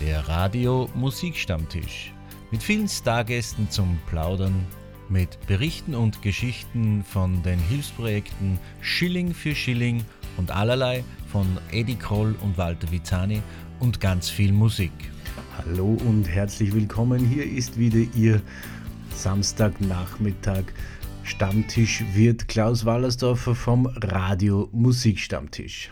[0.00, 2.12] der Radio Musikstammtisch.
[2.50, 4.66] Mit vielen Stargästen zum Plaudern,
[5.10, 10.02] mit Berichten und Geschichten von den Hilfsprojekten Schilling für Schilling
[10.38, 13.42] und allerlei von Eddie Kroll und Walter Vizani
[13.78, 14.92] und ganz viel Musik.
[15.58, 17.26] Hallo und herzlich willkommen.
[17.26, 18.40] Hier ist wieder Ihr
[19.14, 20.64] Samstagnachmittag.
[21.24, 25.90] Stammtisch wird Klaus Wallersdorfer vom Radio Musikstammtisch.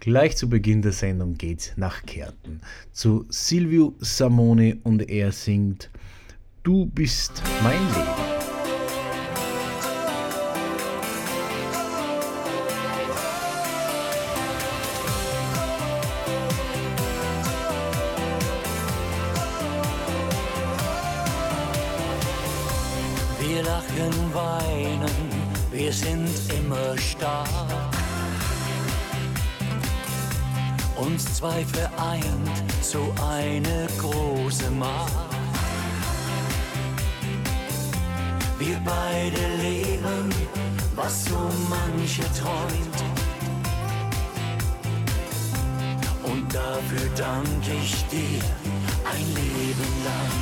[0.00, 2.60] Gleich zu Beginn der Sendung geht's nach Kärnten
[2.92, 5.90] zu Silvio Samone und er singt
[6.62, 8.38] Du bist mein Leben.
[23.40, 25.10] Wir lachen, weinen,
[25.72, 27.37] wir sind immer stark.
[31.18, 32.48] Uns zwei vereint
[32.80, 35.12] so eine große Macht.
[38.56, 40.32] Wir beide leben,
[40.94, 42.98] was so manche träumt.
[46.22, 48.44] Und dafür danke ich dir
[49.12, 50.38] ein Leben lang.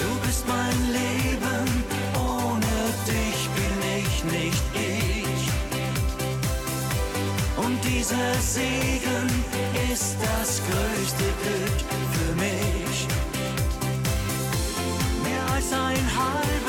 [0.00, 1.69] Du bist mein Leben,
[8.00, 9.28] dieser Segen
[9.92, 11.78] ist das größte Glück
[12.12, 13.06] für mich.
[15.22, 16.59] Mehr als ein halbes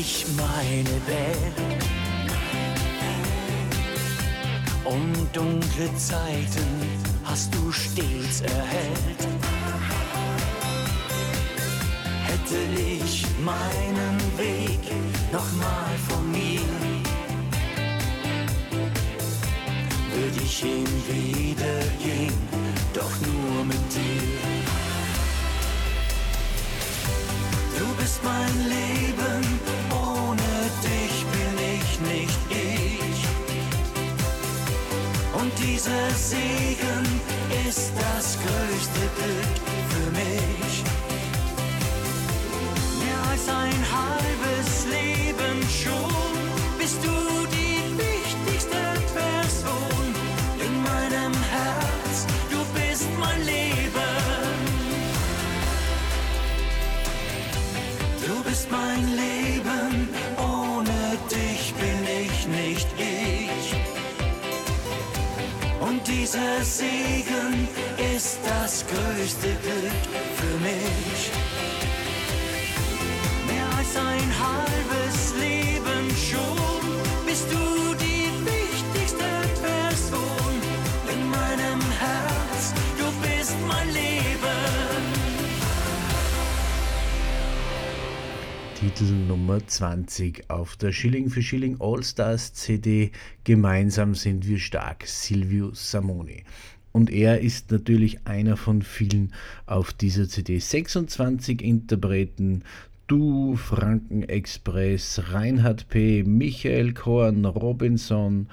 [0.00, 1.58] ich meine Welt.
[4.84, 6.68] Und dunkle Zeiten
[7.24, 9.22] hast du stets erhellt.
[12.28, 14.80] Hätte ich meinen Weg
[15.32, 16.70] nochmal von mir,
[20.14, 22.38] würde ich ihn wieder gehen,
[22.94, 24.78] doch nur mit dir.
[27.78, 29.77] Du bist mein Leben,
[31.98, 33.26] ich nicht ich.
[35.40, 37.04] Und dieser Segen
[37.68, 39.58] ist das größte Glück
[39.90, 40.84] für mich.
[43.00, 46.32] Mehr als ein halbes Leben schon
[46.78, 48.82] bist du die wichtigste
[49.14, 50.14] Person
[50.58, 52.26] in meinem Herz.
[52.50, 53.78] Du bist mein Leben.
[58.26, 59.37] Du bist mein Leben,
[66.28, 67.68] dieser Segen
[68.14, 69.92] ist das größte Glück
[70.36, 71.30] für mich.
[73.46, 77.87] Mehr als ein halbes Leben schon bist du
[88.98, 93.12] Titel Nummer 20 auf der Schilling für Schilling All-Stars CD.
[93.44, 96.42] Gemeinsam sind wir stark, Silvio Samoni.
[96.90, 99.34] Und er ist natürlich einer von vielen
[99.66, 100.58] auf dieser CD.
[100.58, 102.64] 26 Interpreten,
[103.06, 108.48] Du, Franken Express, Reinhard P., Michael Korn, Robinson,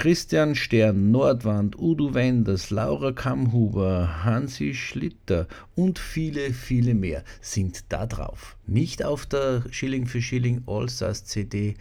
[0.00, 8.06] Christian Stern, Nordwand, Udo Wenders, Laura Kammhuber, Hansi Schlitter und viele, viele mehr sind da
[8.06, 8.56] drauf.
[8.66, 11.74] Nicht auf der Schilling für Schilling All-Stars CD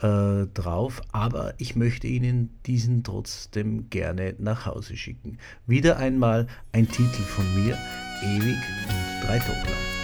[0.00, 5.38] äh, drauf, aber ich möchte Ihnen diesen trotzdem gerne nach Hause schicken.
[5.66, 7.76] Wieder einmal ein Titel von mir,
[8.22, 8.58] Ewig
[8.88, 9.95] und drei Doppler.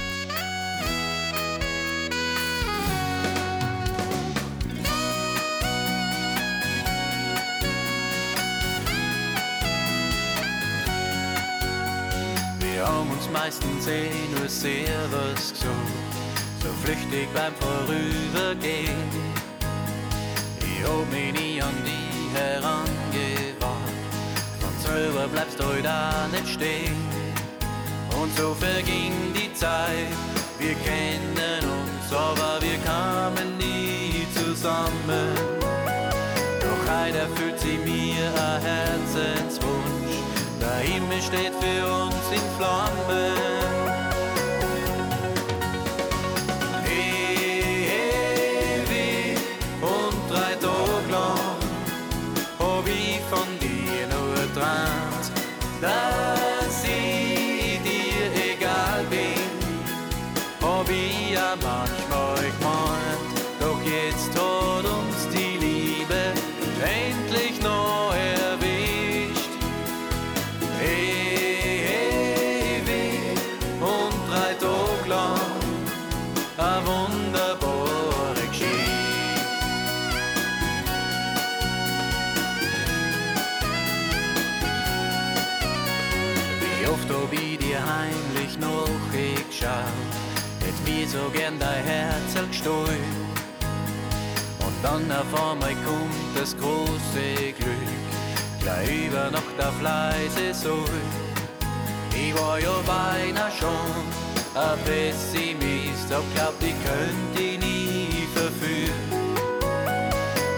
[13.33, 15.67] Meistens eh nur sehr was gesagt,
[16.63, 19.09] so flüchtig beim Vorübergehen.
[20.61, 24.03] Ich hab mich nie an die herangewandt,
[24.61, 26.97] von selber bleibst du auch nicht stehen.
[28.21, 30.13] Und so verging die Zeit,
[30.59, 35.52] wir kennen uns, aber wir kamen nie zusammen.
[41.27, 43.37] Steht für uns in Flammen.
[47.85, 49.39] Ewig
[49.81, 51.59] und drei Tage lang
[52.59, 55.27] hab ich von dir nur geträumt,
[91.09, 93.05] so gern dein Herz gestohlen.
[94.65, 97.89] Und dann auf einmal kommt das große Glück,
[98.61, 101.01] gleich über Nacht auf leise Sohl.
[102.15, 104.23] Ich war ja beinahe schon
[104.55, 109.23] ein Pessimist, hab glaubt, ich könnte dich nie verführen.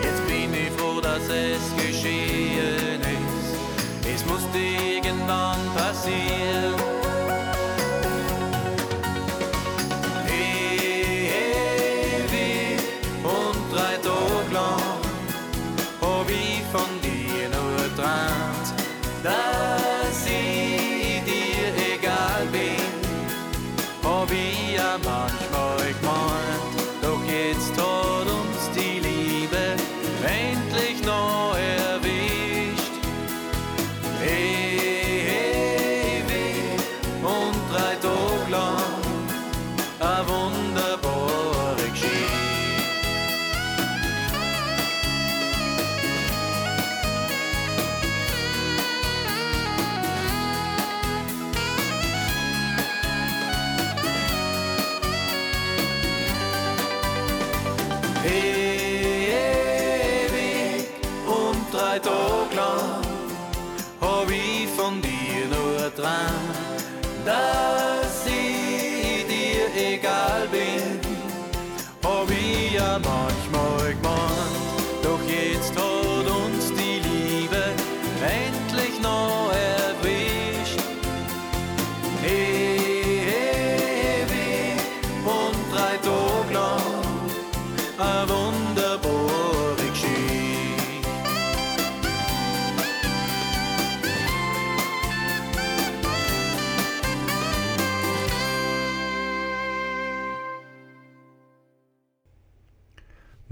[0.03, 4.15] Jetzt bin ich froh, dass es geschehen ist.
[4.15, 6.84] Es musste irgendwann passieren.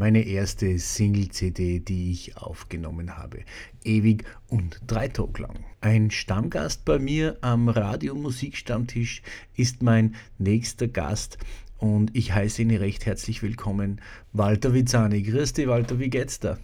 [0.03, 3.45] Meine erste Single-CD, die ich aufgenommen habe.
[3.85, 5.65] Ewig und drei Tage lang.
[5.81, 9.23] Ein Stammgast bei mir am Radio-Musikstammtisch
[9.57, 11.39] ist mein nächster Gast
[11.79, 14.01] und ich heiße ihn recht herzlich willkommen,
[14.33, 15.23] Walter Vizani.
[15.23, 16.59] Grüß dich, Walter, wie geht's da?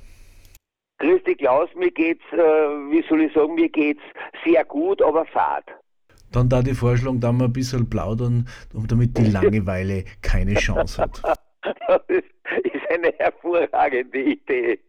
[0.98, 4.02] Grüß dich, Klaus, mir geht's, äh, wie soll ich sagen, mir geht's
[4.44, 5.64] sehr gut, aber fad.
[6.32, 8.48] Dann da die Vorschlag, da wir ein bisschen plaudern,
[8.88, 11.22] damit die Langeweile keine Chance hat.
[11.86, 14.80] Das ist eine hervorragende Idee.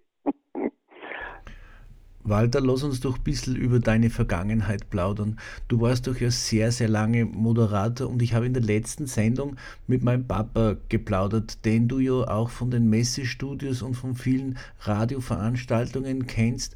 [2.23, 5.39] Walter, lass uns doch ein bisschen über deine Vergangenheit plaudern.
[5.67, 9.55] Du warst doch ja sehr, sehr lange Moderator und ich habe in der letzten Sendung
[9.87, 16.27] mit meinem Papa geplaudert, den du ja auch von den Messestudios und von vielen Radioveranstaltungen
[16.27, 16.75] kennst,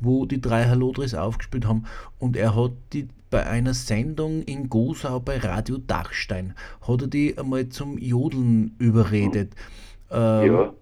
[0.00, 1.86] wo die drei Hallodris aufgespielt haben.
[2.18, 6.54] Und er hat die bei einer Sendung in Gosau bei Radio Dachstein,
[6.86, 9.52] hat er die einmal zum Jodeln überredet.
[10.10, 10.72] Ähm, Ja.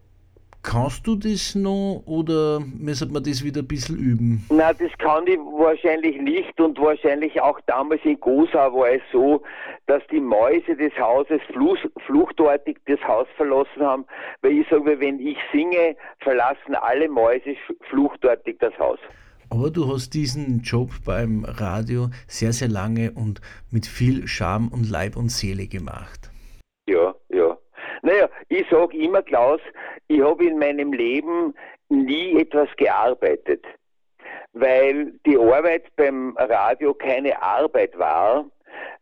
[0.64, 4.45] Kannst du das noch oder müssen wir das wieder ein bisschen üben?
[4.50, 9.40] Na, das kann ich wahrscheinlich nicht und wahrscheinlich auch damals in Gosau war es so,
[9.87, 14.05] dass die Mäuse des Hauses fluch, fluchtartig das Haus verlassen haben,
[14.43, 17.55] weil ich sage, wenn ich singe, verlassen alle Mäuse
[17.88, 18.99] fluchtartig das Haus.
[19.50, 23.40] Aber du hast diesen Job beim Radio sehr, sehr lange und
[23.71, 26.31] mit viel Charme und Leib und Seele gemacht.
[26.87, 27.57] Ja, ja.
[28.02, 29.61] Naja, ich sage immer, Klaus,
[30.09, 31.55] ich habe in meinem Leben
[31.88, 33.64] nie etwas gearbeitet,
[34.52, 38.45] weil die Arbeit beim Radio keine Arbeit war,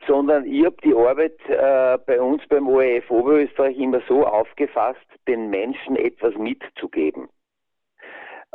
[0.06, 5.50] sondern ich habe die Arbeit äh, bei uns beim ORF Oberösterreich immer so aufgefasst, den
[5.50, 7.28] Menschen etwas mitzugeben.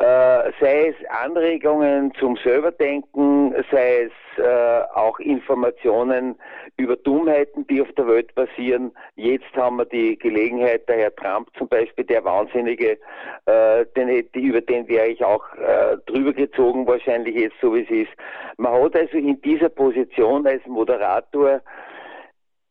[0.01, 6.35] Äh, sei es Anregungen zum Selberdenken, sei es äh, auch Informationen
[6.77, 8.91] über Dummheiten, die auf der Welt passieren.
[9.15, 12.97] Jetzt haben wir die Gelegenheit, der Herr Trump zum Beispiel, der Wahnsinnige,
[13.45, 17.89] äh, den, über den wäre ich auch äh, drüber gezogen, wahrscheinlich jetzt so wie es
[17.89, 18.11] ist.
[18.57, 21.61] Man hat also in dieser Position als Moderator,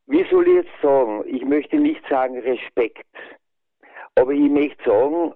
[0.07, 3.07] wie soll ich jetzt sagen, ich möchte nicht sagen Respekt,
[4.17, 5.35] aber ich möchte sagen,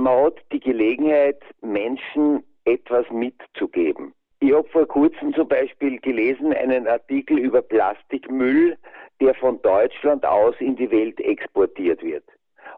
[0.00, 4.14] man hat die Gelegenheit, Menschen etwas mitzugeben.
[4.40, 8.78] Ich habe vor kurzem zum Beispiel gelesen einen Artikel über Plastikmüll,
[9.20, 12.24] der von Deutschland aus in die Welt exportiert wird.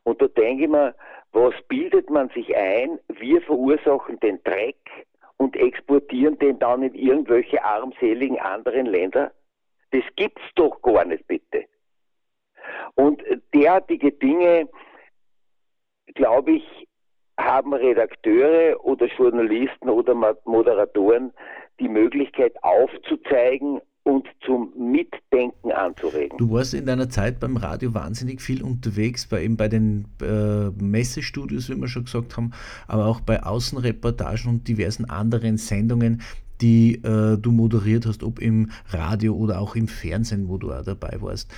[0.03, 0.95] Und da denke ich mir,
[1.31, 2.99] was bildet man sich ein?
[3.09, 9.33] Wir verursachen den Dreck und exportieren den dann in irgendwelche armseligen anderen Länder?
[9.93, 11.65] Das gibt's doch gar nicht, bitte.
[12.97, 13.23] Und
[13.55, 14.69] derartige Dinge,
[16.15, 16.89] glaube ich,
[17.39, 21.33] haben Redakteure oder Journalisten oder Moderatoren
[21.81, 26.37] die Möglichkeit aufzuzeigen und zum Mitdenken anzuregen.
[26.39, 30.71] Du warst in deiner Zeit beim Radio wahnsinnig viel unterwegs, bei eben bei den äh,
[30.83, 32.53] Messestudios, wie wir schon gesagt haben,
[32.89, 36.23] aber auch bei Außenreportagen und diversen anderen Sendungen,
[36.61, 40.85] die äh, du moderiert hast, ob im Radio oder auch im Fernsehen, wo du auch
[40.85, 41.53] dabei warst.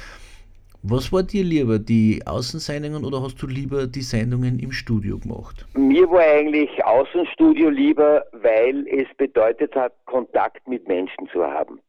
[0.87, 5.65] Was war dir lieber, die Außensendungen oder hast du lieber die Sendungen im Studio gemacht?
[5.75, 11.81] Mir war eigentlich Außenstudio lieber, weil es bedeutet hat, Kontakt mit Menschen zu haben.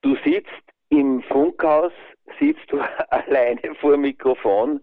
[0.00, 0.48] Du sitzt
[0.88, 1.92] im Funkhaus,
[2.40, 2.80] sitzt du
[3.10, 4.80] alleine vor dem Mikrofon,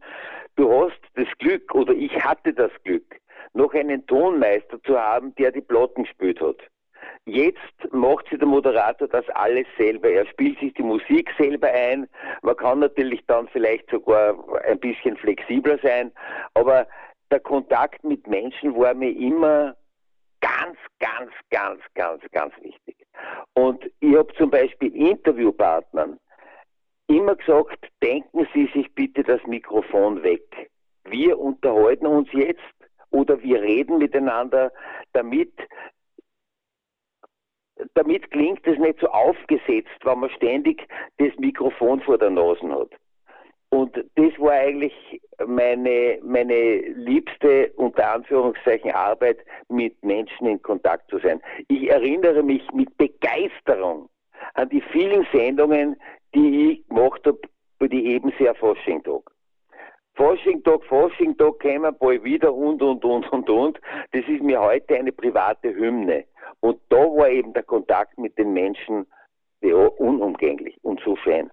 [0.55, 3.19] du hast das Glück, oder ich hatte das Glück,
[3.53, 6.57] noch einen Tonmeister zu haben, der die Plotten gespielt hat.
[7.25, 7.60] Jetzt
[7.91, 10.10] macht sich der Moderator das alles selber.
[10.10, 12.07] Er spielt sich die Musik selber ein.
[12.41, 16.12] Man kann natürlich dann vielleicht sogar ein bisschen flexibler sein,
[16.53, 16.88] aber
[17.31, 19.75] der Kontakt mit Menschen war mir immer
[20.41, 22.95] ganz, ganz, ganz, ganz, ganz wichtig.
[23.53, 26.19] Und ich habe zum Beispiel Interviewpartnern
[27.07, 30.69] immer gesagt, denken Sie sich bitte das Mikrofon weg.
[31.05, 32.62] Wir unterhalten uns jetzt
[33.12, 34.72] oder wir reden miteinander,
[35.13, 35.53] damit
[37.95, 40.87] damit klingt es nicht so aufgesetzt, wenn man ständig
[41.17, 42.89] das Mikrofon vor der Nase hat.
[43.69, 44.93] Und das war eigentlich
[45.47, 51.41] meine, meine liebste, unter Anführungszeichen, Arbeit, mit Menschen in Kontakt zu sein.
[51.69, 54.09] Ich erinnere mich mit Begeisterung
[54.53, 55.95] an die vielen Sendungen,
[56.35, 57.39] die ich gemacht habe
[57.79, 59.23] für die Ebenseer Faschingtag.
[60.15, 63.81] Faschingtag, Faschingtag kämen bald wieder und, und, und, und, und.
[64.11, 66.25] Das ist mir heute eine private Hymne.
[66.60, 69.05] Und da war eben der Kontakt mit den Menschen
[69.98, 71.50] unumgänglich und so schön.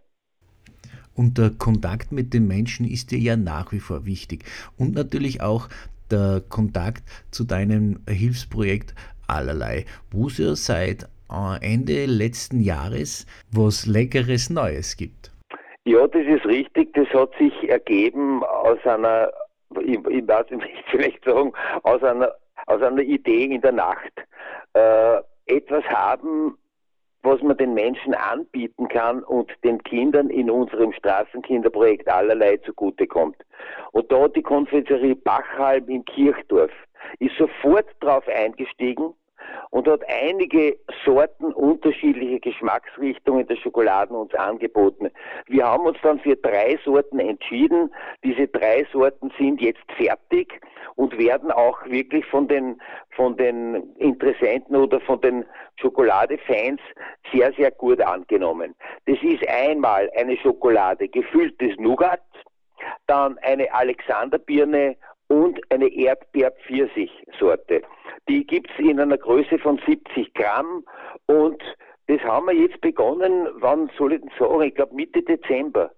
[1.17, 4.45] Und der Kontakt mit den Menschen ist dir ja nach wie vor wichtig.
[4.79, 5.69] Und natürlich auch
[6.11, 8.95] der Kontakt zu deinem Hilfsprojekt
[9.29, 15.31] allerlei, wo es ja seit äh, Ende letzten Jahres was Leckeres Neues gibt.
[15.85, 16.93] Ja, das ist richtig.
[16.95, 19.31] Das hat sich ergeben aus einer,
[19.81, 21.53] ich, ich weiß nicht, vielleicht sagen,
[21.83, 22.33] aus einer,
[22.67, 24.13] aus einer Idee in der Nacht
[24.75, 26.57] äh, etwas haben,
[27.23, 33.37] was man den Menschen anbieten kann und den Kindern in unserem Straßenkinderprojekt allerlei zugutekommt.
[33.93, 36.73] Und da die Konferenzerie Bachhalm in Kirchdorf
[37.19, 39.15] ist sofort darauf eingestiegen
[39.71, 45.11] und hat einige Sorten unterschiedliche Geschmacksrichtungen der Schokoladen uns angeboten.
[45.47, 47.93] Wir haben uns dann für drei Sorten entschieden.
[48.25, 50.61] Diese drei Sorten sind jetzt fertig
[50.97, 52.81] und werden auch wirklich von den,
[53.11, 55.45] von den Interessenten oder von den
[55.77, 56.81] Schokoladefans
[57.33, 58.75] sehr, sehr gut angenommen.
[59.07, 62.21] Das ist einmal eine Schokolade gefülltes Nougat,
[63.07, 64.97] dann eine Alexanderbirne
[65.31, 67.83] und eine Erdbeer-Pfirsich-Sorte.
[68.29, 70.85] Die gibt's in einer Größe von 70 Gramm
[71.27, 71.63] und
[72.09, 75.93] das haben wir jetzt begonnen, wann soll ich denn sagen, ich glaube Mitte Dezember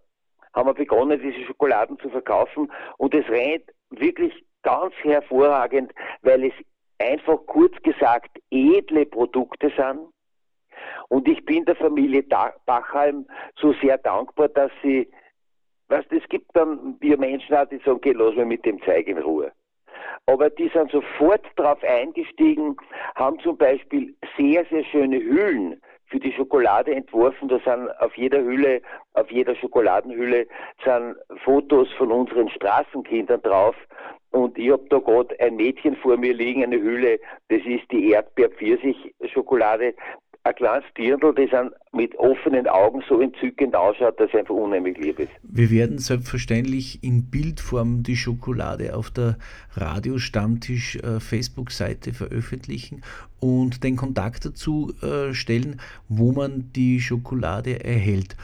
[0.52, 6.52] haben wir begonnen, diese Schokoladen zu verkaufen und es rennt wirklich ganz hervorragend, weil es
[6.98, 10.08] einfach kurz gesagt edle Produkte sind.
[11.08, 12.22] Und ich bin der Familie
[12.66, 15.08] Bachhalm so sehr dankbar, dass sie
[15.92, 19.06] Weißt, es gibt dann wir Menschen auch, die sagen, okay, lass mich mit dem Zeug
[19.08, 19.52] in Ruhe.
[20.24, 22.78] Aber die sind sofort darauf eingestiegen,
[23.14, 27.48] haben zum Beispiel sehr, sehr schöne Hüllen für die Schokolade entworfen.
[27.48, 28.80] Da sind auf jeder Hülle,
[29.12, 30.46] auf jeder Schokoladenhülle
[30.82, 33.76] sind Fotos von unseren Straßenkindern drauf.
[34.30, 37.20] Und ich habe da gerade ein Mädchen vor mir liegen, eine Hülle,
[37.50, 39.94] das ist die Erdbeer-Pfirsich-Schokolade
[40.44, 45.18] ein kleines Dirndl, das mit offenen Augen so entzückend ausschaut, dass er einfach unheimlich lieb
[45.18, 45.30] ist.
[45.42, 49.36] Wir werden selbstverständlich in Bildform die Schokolade auf der
[49.74, 53.02] Radio-Stammtisch äh, Facebook-Seite veröffentlichen
[53.40, 58.36] und den Kontakt dazu äh, stellen, wo man die Schokolade erhält.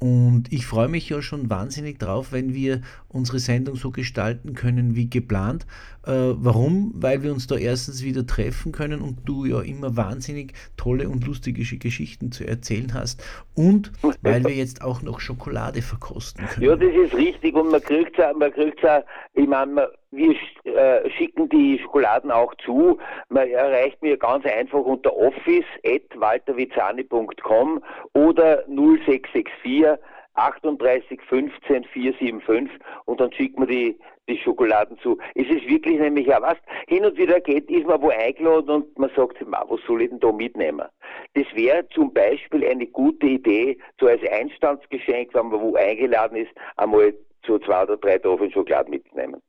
[0.00, 2.82] Und ich freue mich ja schon wahnsinnig drauf, wenn wir
[3.14, 5.66] unsere Sendung so gestalten können wie geplant.
[6.06, 6.92] Äh, warum?
[6.94, 11.24] Weil wir uns da erstens wieder treffen können und du ja immer wahnsinnig tolle und
[11.26, 13.24] lustige Geschichten zu erzählen hast.
[13.54, 13.92] Und
[14.22, 16.66] weil wir jetzt auch noch Schokolade verkosten können.
[16.66, 19.04] Ja, das ist richtig und man kriegt es man kriegt's auch,
[19.34, 22.98] ich meine, wir äh, schicken die Schokoladen auch zu.
[23.28, 29.98] Man erreicht mir ganz einfach unter office.waltervizani.com oder 0664
[30.34, 33.98] 38 15 475 und dann schickt man die,
[34.28, 35.18] die Schokoladen zu.
[35.34, 36.56] Es ist wirklich nämlich ja was,
[36.88, 40.20] hin und wieder geht, ist man wo eingeladen und man sagt, was soll ich denn
[40.20, 40.86] da mitnehmen?
[41.34, 46.50] Das wäre zum Beispiel eine gute Idee, so als Einstandsgeschenk, wenn man wo eingeladen ist,
[46.76, 47.14] einmal
[47.46, 49.40] so zwei oder drei Tafeln Schokolade mitnehmen.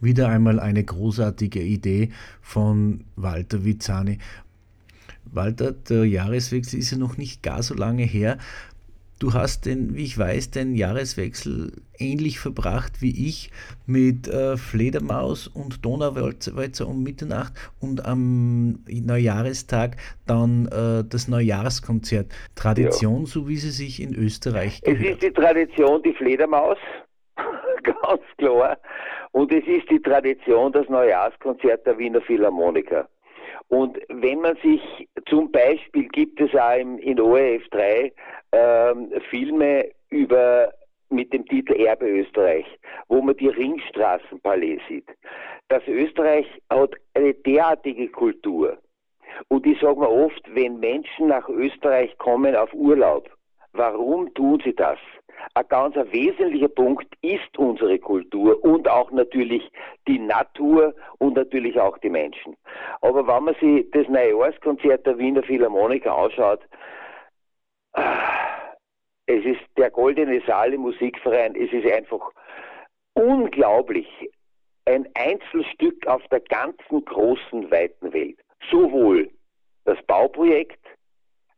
[0.00, 4.18] Wieder einmal eine großartige Idee von Walter Vizani.
[5.32, 8.38] Walter, der Jahreswechsel ist ja noch nicht gar so lange her.
[9.20, 13.50] Du hast den, wie ich weiß, den Jahreswechsel ähnlich verbracht wie ich
[13.86, 19.96] mit äh, Fledermaus und Donauwalzer um Mitternacht und am Neujahrestag
[20.26, 22.28] dann äh, das Neujahrskonzert.
[22.54, 23.26] Tradition, ja.
[23.26, 25.02] so wie sie sich in Österreich gehört.
[25.02, 26.78] Es ist die Tradition, die Fledermaus,
[27.82, 28.78] ganz klar.
[29.32, 33.06] Und es ist die Tradition, das Neujahrskonzert der Wiener Philharmoniker.
[33.70, 38.12] Und wenn man sich zum Beispiel gibt es auch im, in ORF 3
[38.52, 40.72] ähm, Filme über
[41.08, 42.66] mit dem Titel Erbe Österreich,
[43.08, 45.08] wo man die Ringstraßenpalais sieht.
[45.68, 48.78] Das Österreich hat eine derartige Kultur.
[49.48, 53.30] Und ich sage mir oft, wenn Menschen nach Österreich kommen auf Urlaub,
[53.72, 54.98] warum tun sie das?
[55.54, 59.70] Ein ganz wesentlicher Punkt ist unsere Kultur und auch natürlich
[60.06, 62.56] die Natur und natürlich auch die Menschen.
[63.00, 66.60] Aber wenn man sich das Neujahrskonzert der Wiener Philharmoniker anschaut,
[69.26, 72.30] es ist der Goldene Saal im Musikverein, es ist einfach
[73.14, 74.08] unglaublich.
[74.86, 78.38] Ein Einzelstück auf der ganzen großen, weiten Welt.
[78.70, 79.30] Sowohl
[79.84, 80.84] das Bauprojekt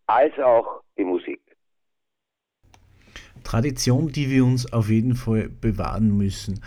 [0.06, 1.41] als auch die Musik.
[3.42, 6.60] Tradition, die wir uns auf jeden Fall bewahren müssen.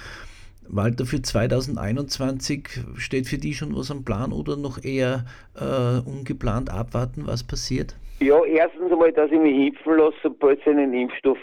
[0.68, 6.72] Walter, für 2021 steht für die schon was am Plan oder noch eher äh, ungeplant
[6.72, 7.96] abwarten, was passiert?
[8.20, 11.38] Ja, erstens einmal, dass ich mich impfen lasse, sobald es einen Impfstoff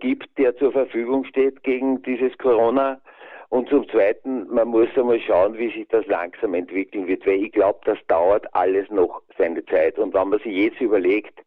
[0.00, 3.00] gibt, der zur Verfügung steht gegen dieses Corona.
[3.50, 7.52] Und zum Zweiten, man muss einmal schauen, wie sich das langsam entwickeln wird, weil ich
[7.52, 9.98] glaube, das dauert alles noch seine Zeit.
[9.98, 11.40] Und wenn man sich jetzt überlegt,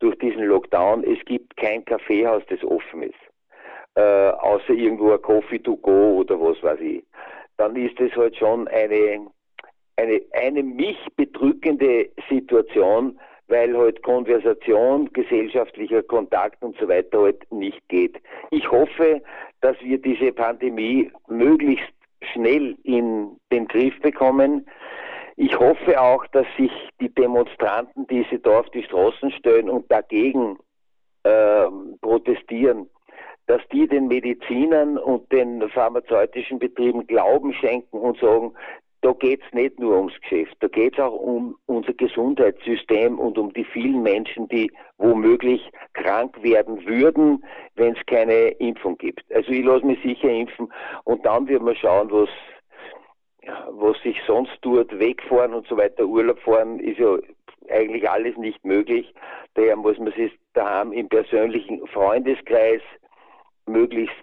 [0.00, 3.14] durch diesen Lockdown, es gibt kein Kaffeehaus, das offen ist,
[3.94, 7.04] äh, außer irgendwo ein Coffee to go oder was weiß ich,
[7.56, 9.26] dann ist es halt schon eine,
[9.96, 17.86] eine, eine mich bedrückende Situation, weil halt Konversation, gesellschaftlicher Kontakt und so weiter halt nicht
[17.88, 18.16] geht.
[18.50, 19.22] Ich hoffe,
[19.60, 21.92] dass wir diese Pandemie möglichst
[22.32, 24.66] schnell in den Griff bekommen.
[25.36, 26.70] Ich hoffe auch, dass sich
[27.00, 30.58] die Demonstranten, die sich da auf die Straßen stellen und dagegen
[31.24, 31.66] äh,
[32.00, 32.88] protestieren,
[33.46, 38.54] dass die den Medizinern und den pharmazeutischen Betrieben Glauben schenken und sagen,
[39.04, 43.36] da geht es nicht nur ums Geschäft, da geht es auch um unser Gesundheitssystem und
[43.36, 47.44] um die vielen Menschen, die womöglich krank werden würden,
[47.74, 49.22] wenn es keine Impfung gibt.
[49.30, 50.72] Also ich lasse mich sicher impfen
[51.04, 52.30] und dann wird man schauen, was
[53.70, 57.16] was sich sonst tut, wegfahren und so weiter, Urlaub fahren, ist ja
[57.70, 59.14] eigentlich alles nicht möglich.
[59.54, 62.82] Daher muss man sich daheim im persönlichen Freundeskreis
[63.66, 64.14] möglichst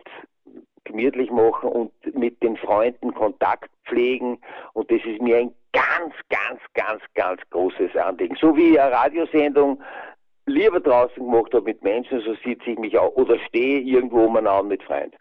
[0.84, 4.39] gemütlich machen und mit den Freunden Kontakt pflegen.
[4.73, 8.36] Und das ist mir ein ganz, ganz, ganz, ganz großes Anliegen.
[8.39, 9.81] So wie eine Radiosendung
[10.45, 14.63] lieber draußen gemacht habe mit Menschen, so sitze ich mich auch oder stehe irgendwo umeinander
[14.63, 15.15] mit Freunden.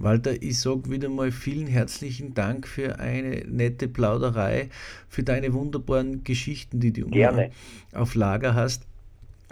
[0.00, 4.70] Walter, ich sage wieder mal vielen herzlichen Dank für eine nette Plauderei,
[5.08, 7.50] für deine wunderbaren Geschichten, die du Gerne.
[7.92, 8.86] auf Lager hast.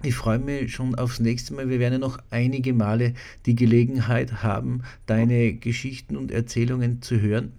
[0.02, 1.68] Ich freue mich schon aufs nächste Mal.
[1.68, 3.12] Wir werden ja noch einige Male
[3.44, 7.52] die Gelegenheit haben, deine Geschichten und Erzählungen zu hören.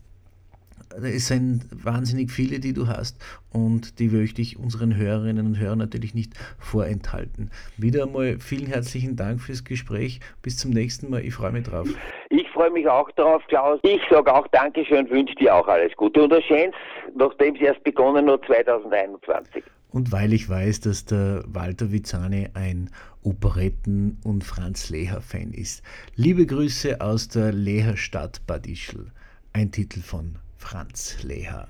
[1.04, 3.17] Es sind wahnsinnig viele, die du hast
[3.52, 7.52] und die möchte ich unseren Hörerinnen und Hörern natürlich nicht vorenthalten.
[7.78, 10.19] Wieder einmal vielen herzlichen Dank fürs Gespräch.
[10.41, 11.23] Bis zum nächsten Mal.
[11.23, 11.88] Ich freue mich drauf.
[12.60, 13.80] Ich freue mich auch darauf, Klaus.
[13.84, 16.76] Ich sage auch Dankeschön, wünsche dir auch alles Gute und ein schönes,
[17.15, 19.63] nachdem es erst begonnen hat, 2021.
[19.91, 22.89] und weil ich weiß, dass der Walter Vizani ein
[23.24, 25.84] Operetten- und Franz Leher-Fan ist.
[26.17, 29.06] Liebe Grüße aus der Leher Stadt Bad Ischl.
[29.54, 31.69] Ein Titel von Franz Leher.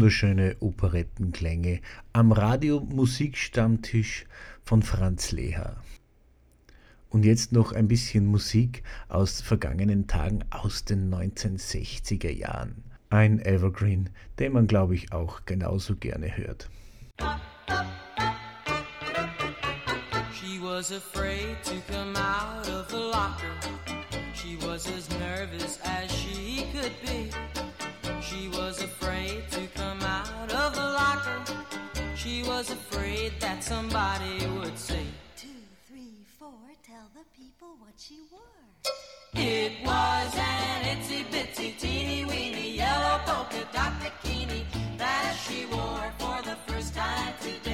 [0.00, 1.82] Wunderschöne Operettenklänge
[2.14, 4.24] am Radio Musikstammtisch
[4.64, 5.76] von Franz Leher.
[7.10, 12.82] Und jetzt noch ein bisschen Musik aus vergangenen Tagen aus den 1960er Jahren.
[13.10, 14.08] Ein Evergreen,
[14.38, 16.70] den man glaube ich auch genauso gerne hört.
[20.32, 23.52] She was afraid to come out of the locker.
[24.32, 27.30] She was as nervous as she could be.
[28.22, 31.38] She was afraid to come out of the locker.
[32.14, 35.04] She was afraid that somebody would say,
[35.36, 35.48] Two,
[35.88, 36.50] three, four,
[36.86, 38.40] tell the people what she wore.
[39.34, 44.64] It was an itsy bitsy teeny weeny yellow polka dot bikini
[44.98, 47.69] that she wore for the first time today.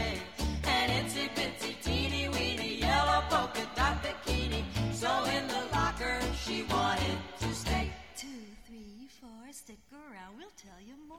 [10.46, 11.18] We'll tell you more.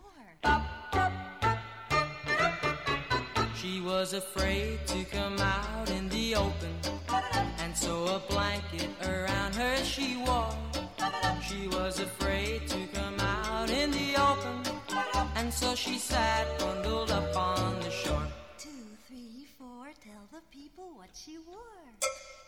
[3.56, 6.74] She was afraid to come out in the open,
[7.60, 10.56] and so a blanket around her she wore.
[11.42, 14.62] She was afraid to come out in the open,
[15.36, 18.28] and so she sat bundled up on the shore.
[18.58, 18.70] Two,
[19.08, 21.84] three, four, tell the people what she wore.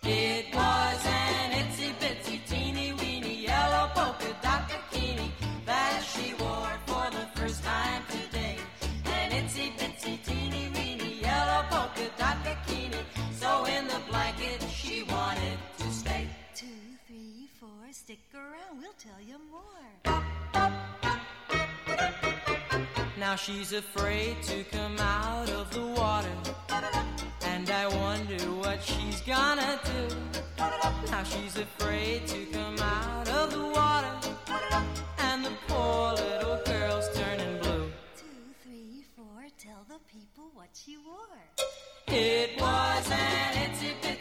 [0.03, 2.28] It was an itsy bitsy
[18.09, 19.85] Stick around, we'll tell you more.
[23.19, 26.35] Now she's afraid to come out of the water,
[27.43, 30.07] and I wonder what she's gonna do.
[31.11, 34.15] Now she's afraid to come out of the water,
[35.19, 37.91] and the poor little girl's turning blue.
[38.17, 38.25] Two,
[38.63, 41.43] three, four, tell the people what she wore.
[42.07, 44.18] It was an itsy bitsy.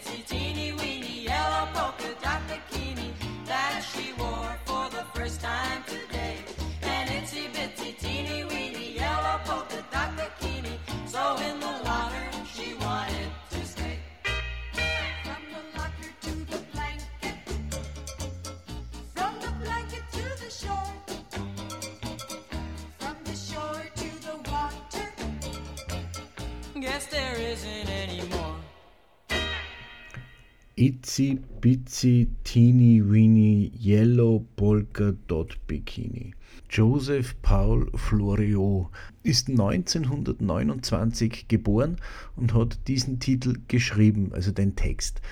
[30.77, 36.35] Itzy Bitsy Teeny Weeny Yellow Polka Dot Bikini.
[36.71, 38.91] Joseph Paul Floriot
[39.23, 41.97] ist 1929 geboren
[42.37, 45.23] und hat diesen Titel geschrieben, also den Text.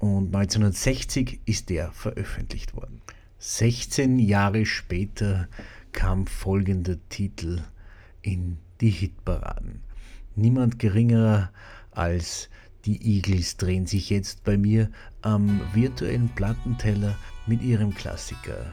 [0.00, 3.00] Und 1960 ist er veröffentlicht worden.
[3.38, 5.48] 16 Jahre später
[5.92, 7.62] kam folgender Titel
[8.22, 9.88] in die Hitparaden
[10.40, 11.50] niemand geringer
[11.92, 12.48] als
[12.84, 14.90] die Eagles drehen sich jetzt bei mir
[15.22, 18.72] am virtuellen Plattenteller mit ihrem Klassiker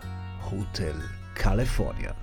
[0.50, 0.96] Hotel
[1.36, 2.16] California.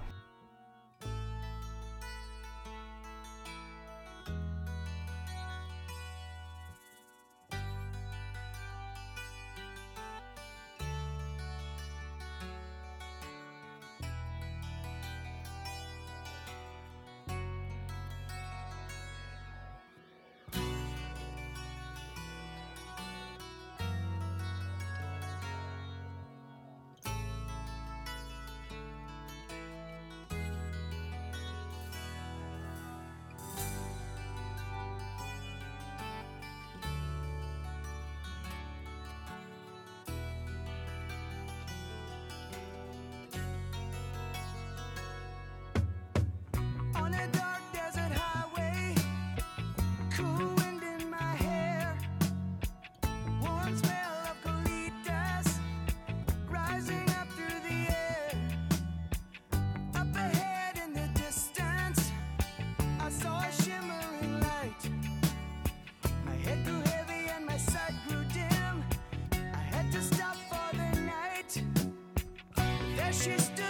[73.24, 73.63] just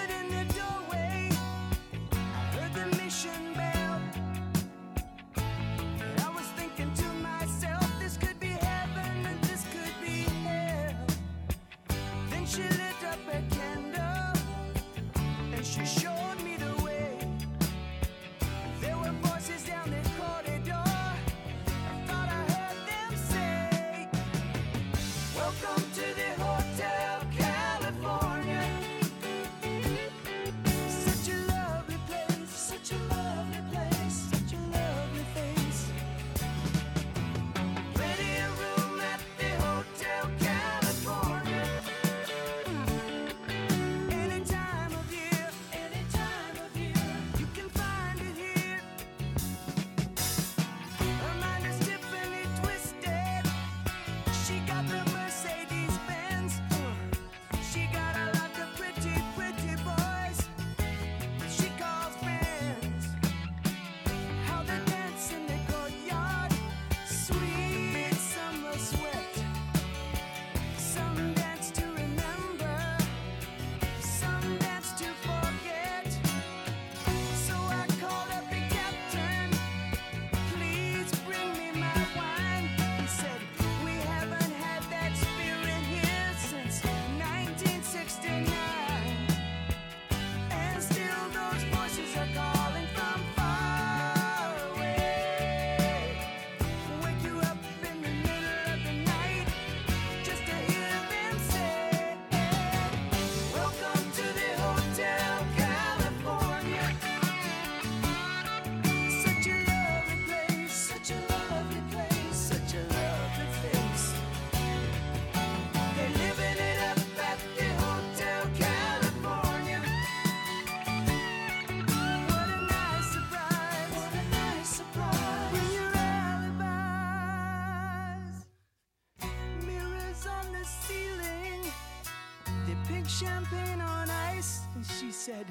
[133.19, 135.47] champagne on ice, and she said,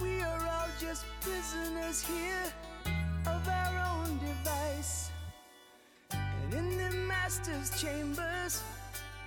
[0.00, 2.52] We are all just prisoners here
[3.26, 5.10] of our own device.
[6.12, 8.62] And in the master's chambers,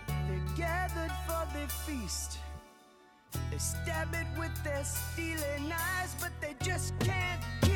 [0.08, 2.38] they're gathered for the feast.
[3.52, 7.75] They stab it with their steely knives, but they just can't keep.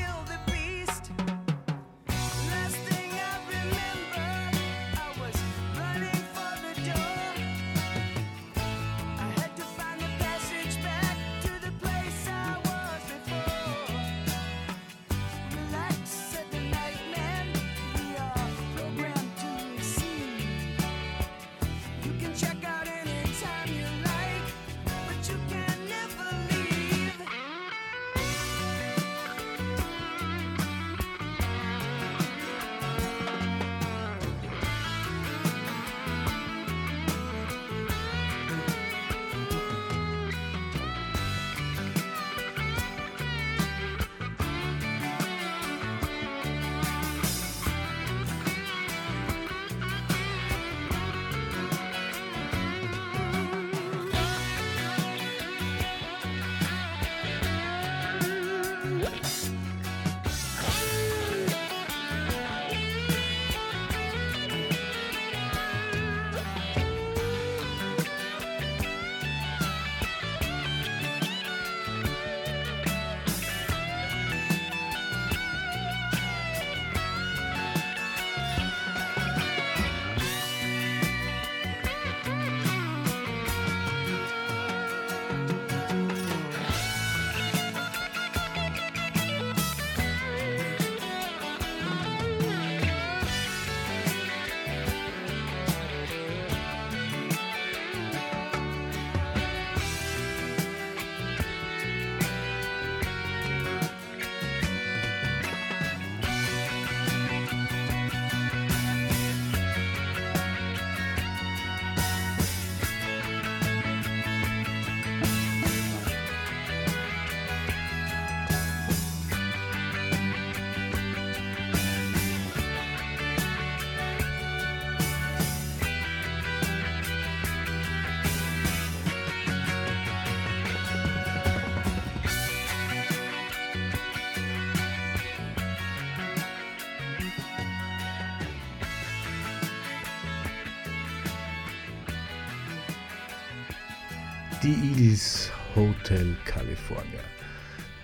[144.69, 147.21] Die Eagles Hotel California.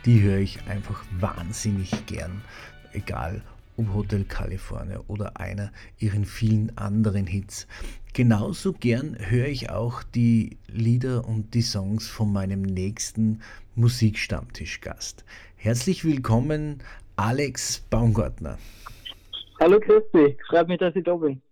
[0.03, 2.41] Die höre ich einfach wahnsinnig gern.
[2.91, 3.43] Egal
[3.77, 7.67] ob Hotel California oder einer ihren vielen anderen Hits.
[8.13, 13.41] Genauso gern höre ich auch die Lieder und die Songs von meinem nächsten
[13.75, 15.23] Musikstammtischgast.
[15.57, 16.81] Herzlich willkommen,
[17.15, 18.57] Alex Baumgartner.
[19.59, 21.43] Hallo Christi, freut mich, dass ich da bin.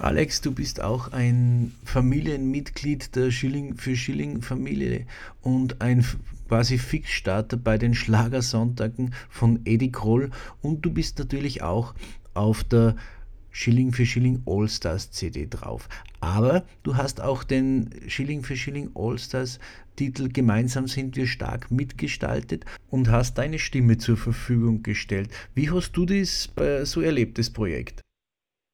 [0.00, 5.04] Alex, du bist auch ein Familienmitglied der Schilling für Schilling Familie
[5.42, 6.02] und ein
[6.48, 10.30] quasi Fixstarter bei den Schlagersonntagen von Eddie Kroll
[10.62, 11.92] und du bist natürlich auch
[12.32, 12.96] auf der
[13.50, 15.86] Schilling für Schilling Allstars CD drauf.
[16.20, 19.58] Aber du hast auch den Schilling für Schilling Allstars
[19.96, 25.28] Titel Gemeinsam sind wir stark mitgestaltet und hast deine Stimme zur Verfügung gestellt.
[25.54, 28.00] Wie hast du das äh, so erlebt, das Projekt?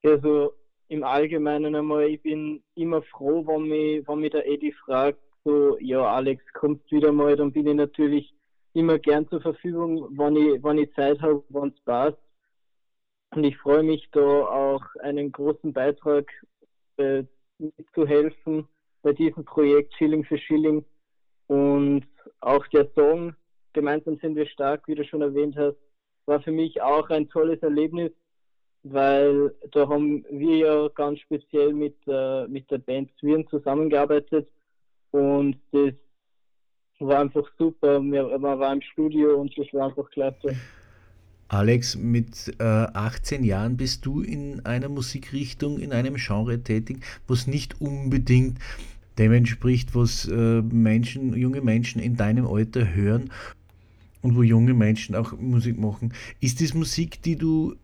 [0.05, 0.53] Also
[0.89, 5.79] im Allgemeinen einmal, ich bin immer froh, wenn mich, wenn mich der Eddie fragt, so,
[5.79, 8.35] ja Alex, kommst wieder mal, dann bin ich natürlich
[8.73, 12.19] immer gern zur Verfügung, wenn ich, wenn ich Zeit habe, wenn es passt.
[13.35, 16.31] Und ich freue mich da auch einen großen Beitrag
[16.97, 17.25] äh,
[17.59, 18.69] mitzuhelfen
[19.03, 20.85] bei diesem Projekt Schilling für Schilling.
[21.49, 22.07] Und
[22.41, 23.35] auch der Song
[23.77, 25.77] Gemeinsam sind wir stark, wie du schon erwähnt hast,
[26.25, 28.11] war für mich auch ein tolles Erlebnis,
[28.93, 34.49] weil da haben wir ja ganz speziell mit, äh, mit der Band Zwirn zusammengearbeitet
[35.11, 35.93] und das
[37.01, 38.01] war einfach super.
[38.03, 40.57] Wir, man war im Studio und das war einfach klasse.
[41.49, 47.47] Alex, mit äh, 18 Jahren bist du in einer Musikrichtung, in einem Genre tätig, was
[47.47, 48.59] nicht unbedingt
[49.19, 53.31] dem entspricht, was äh, Menschen, junge Menschen in deinem Alter hören
[54.23, 56.13] und wo junge Menschen auch Musik machen.
[56.41, 57.77] Ist das Musik, die du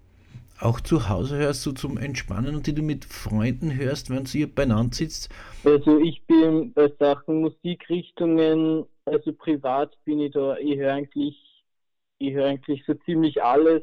[0.64, 4.52] auch zu Hause hörst, so zum Entspannen und die du mit Freunden hörst, wenn ihr
[4.52, 5.28] beieinander sitzt?
[5.64, 11.64] Also ich bin bei Sachen Musikrichtungen, also privat bin ich da, ich höre eigentlich,
[12.18, 13.82] ich höre eigentlich so ziemlich alles,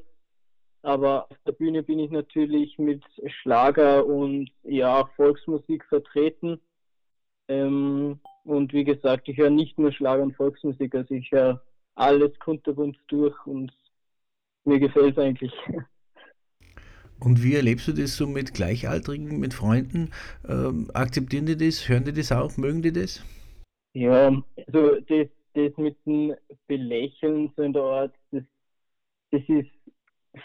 [0.82, 3.04] aber auf der Bühne bin ich natürlich mit
[3.42, 6.60] Schlager und ja auch Volksmusik vertreten.
[7.49, 11.62] Ähm, und wie gesagt, ich höre nicht nur Schlager und Volksmusik, also ich höre
[11.95, 13.74] alles kunterbunt durch und
[14.64, 15.53] mir gefällt es eigentlich.
[17.20, 20.11] Und wie erlebst du das so mit Gleichaltrigen, mit Freunden?
[20.47, 21.88] Ähm, akzeptieren die das?
[21.89, 22.55] Hören die das auch?
[22.57, 23.24] Mögen die das?
[23.93, 24.28] Ja,
[24.67, 26.34] also das, das mit dem
[26.67, 28.43] Belächeln so in der Art, das,
[29.32, 29.70] das ist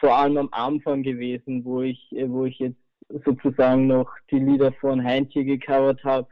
[0.00, 2.78] vor allem am Anfang gewesen, wo ich, wo ich jetzt
[3.24, 6.28] sozusagen noch die Lieder von Heintje gecovert habe.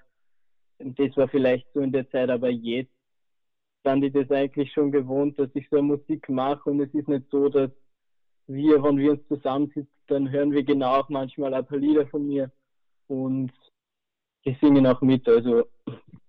[0.78, 2.90] Das war vielleicht so in der Zeit, aber jetzt
[3.84, 7.26] fand ich das eigentlich schon gewohnt, dass ich so Musik mache und es ist nicht
[7.30, 7.70] so, dass
[8.52, 12.26] wir, wenn wir uns zusammensitzen, dann hören wir genau auch manchmal ein paar Lieder von
[12.26, 12.50] mir
[13.08, 13.52] und
[14.44, 15.28] die singen auch mit.
[15.28, 15.64] Also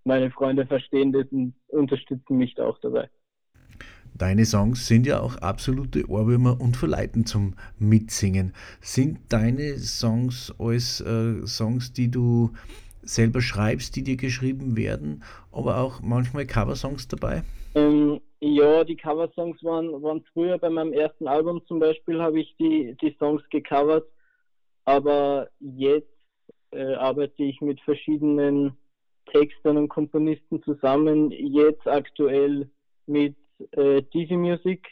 [0.03, 3.09] meine Freunde verstehen das und unterstützen mich auch dabei.
[4.15, 8.53] Deine Songs sind ja auch absolute Ohrwürmer und verleiten zum Mitsingen.
[8.79, 12.53] Sind deine Songs alles äh, Songs, die du
[13.01, 17.43] selber schreibst, die dir geschrieben werden, aber auch manchmal Coversongs dabei?
[17.75, 22.53] Ähm, ja, die Coversongs waren, waren früher bei meinem ersten Album zum Beispiel, habe ich
[22.57, 24.05] die, die Songs gecovert,
[24.83, 26.11] aber jetzt
[26.71, 28.77] äh, arbeite ich mit verschiedenen
[29.27, 32.69] Textern und Komponisten zusammen, jetzt aktuell
[33.05, 33.37] mit
[33.71, 34.89] äh, Dizzy Music,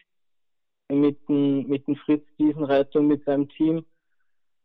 [0.87, 3.85] mit dem, mit dem Fritz Diesenreiter und mit seinem Team.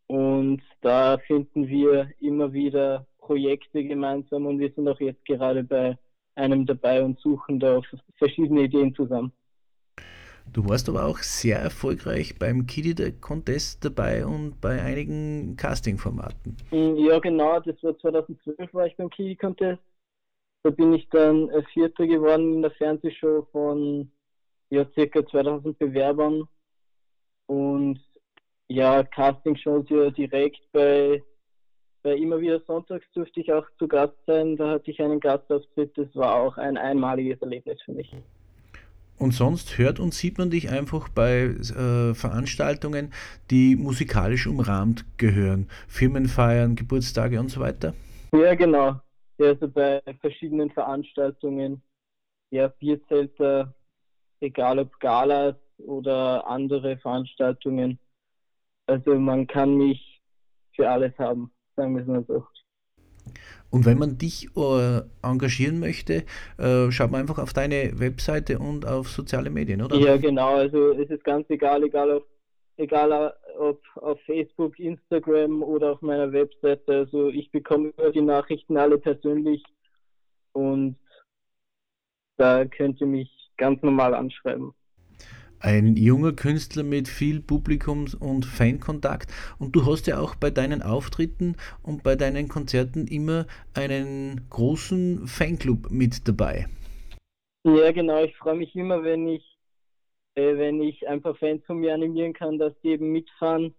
[0.07, 5.99] Und da finden wir immer wieder Projekte gemeinsam und wir sind auch jetzt gerade bei
[6.37, 7.81] einem dabei und suchen da
[8.19, 9.33] verschiedene Ideen zusammen.
[10.53, 16.57] Du warst aber auch sehr erfolgreich beim Kiddy the Contest dabei und bei einigen Casting-Formaten.
[16.71, 19.83] Mm, Ja, genau, das war 2012 war ich beim Kiwi Contest.
[20.63, 24.11] Da bin ich dann äh, Vierter geworden in der Fernsehshow von
[24.71, 26.49] ja, circa 2000 Bewerbern.
[27.47, 28.01] Und
[28.69, 31.23] ja, Castingshows ja direkt bei,
[32.07, 34.57] bei immer wieder Sonntags durfte ich auch zu Gast sein.
[34.57, 35.99] Da hatte ich einen Gastauftritt.
[35.99, 38.15] Das war auch ein einmaliges Erlebnis für mich.
[39.19, 43.13] Und sonst hört und sieht man dich einfach bei äh, Veranstaltungen,
[43.51, 45.69] die musikalisch umrahmt gehören.
[45.89, 47.93] Firmenfeiern, Geburtstage und so weiter.
[48.33, 49.01] Ja, genau.
[49.39, 51.83] Ja, also bei verschiedenen Veranstaltungen,
[52.51, 53.75] ja, Bierzelter,
[54.39, 57.99] egal ob Galas oder andere Veranstaltungen.
[58.87, 60.23] Also man kann mich
[60.77, 62.47] für alles haben, sagen wir es mal so.
[63.71, 66.25] Und wenn man dich äh, engagieren möchte,
[66.59, 69.97] äh, schaut man einfach auf deine Webseite und auf soziale Medien, oder?
[69.97, 70.55] Ja, genau.
[70.57, 72.23] Also es ist ganz egal, egal auf,
[72.77, 76.99] egal ob auf Facebook, Instagram oder auf meiner Webseite.
[76.99, 79.63] Also ich bekomme die Nachrichten alle persönlich
[80.53, 80.97] und
[82.37, 84.73] da könnt ihr mich ganz normal anschreiben.
[85.67, 90.81] Ein junger Künstler mit viel Publikums- und Fankontakt und du hast ja auch bei deinen
[90.81, 96.67] Auftritten und bei deinen Konzerten immer einen großen Fanclub mit dabei.
[97.65, 98.23] Ja, genau.
[98.23, 99.43] Ich freue mich immer, wenn ich,
[100.37, 103.75] äh, wenn ich ein paar Fans von mir animieren kann, dass die eben mitfahren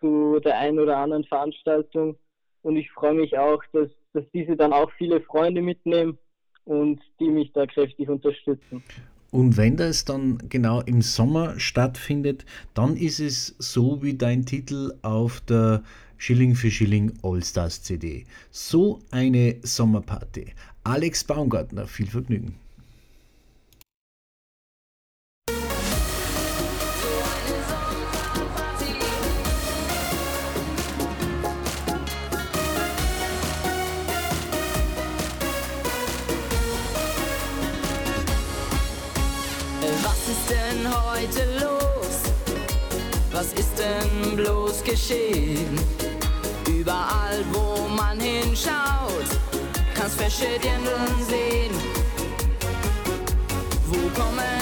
[0.00, 2.18] zu der einen oder anderen Veranstaltung.
[2.62, 6.18] Und ich freue mich auch, dass, dass diese dann auch viele Freunde mitnehmen
[6.64, 8.82] und die mich da kräftig unterstützen.
[9.30, 14.92] Und wenn das dann genau im Sommer stattfindet, dann ist es so wie dein Titel
[15.02, 15.82] auf der
[16.18, 18.24] Schilling für Schilling Allstars CD.
[18.50, 20.46] So eine Sommerparty.
[20.84, 22.56] Alex Baumgartner, viel Vergnügen.
[44.90, 45.78] Geschehen?
[46.66, 49.30] Überall, wo man hinschaut,
[49.94, 50.18] kannst
[50.58, 51.74] Dirndln sehen.
[53.86, 54.59] Wo kommen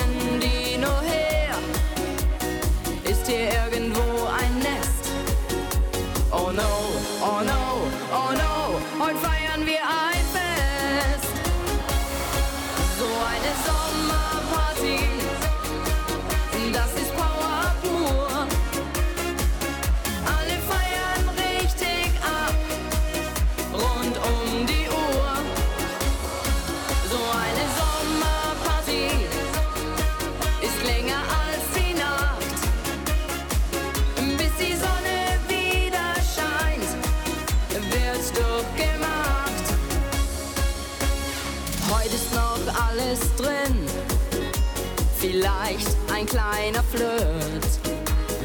[45.68, 47.66] vielleicht ein kleiner Flirt,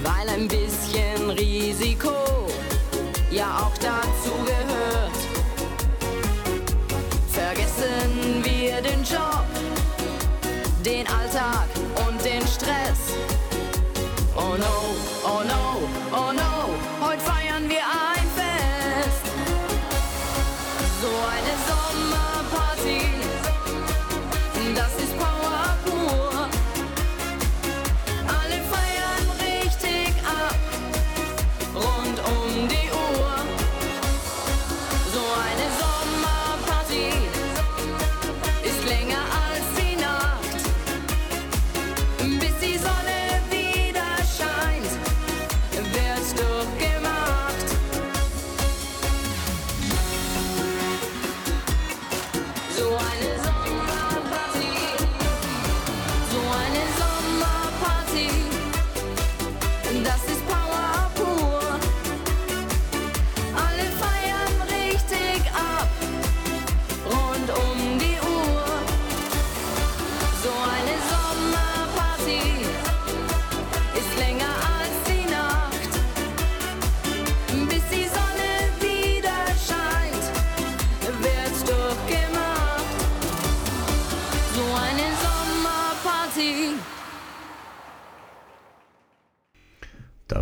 [0.03, 2.11] weil ein bisschen Risiko
[3.31, 4.62] ja auch dazu gehört.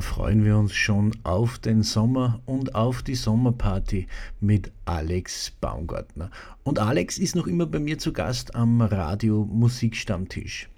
[0.01, 4.07] Freuen wir uns schon auf den Sommer und auf die Sommerparty
[4.39, 6.31] mit Alex Baumgartner.
[6.63, 10.69] Und Alex ist noch immer bei mir zu Gast am Radio Musikstammtisch.